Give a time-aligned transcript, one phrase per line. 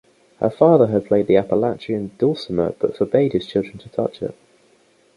[0.39, 4.33] Her father had played the Appalachian dulcimer but forbade his children to touch it.